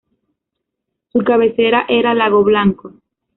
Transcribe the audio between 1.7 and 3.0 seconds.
era Lago Blanco.